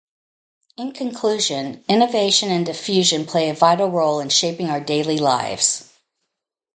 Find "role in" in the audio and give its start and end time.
3.91-4.29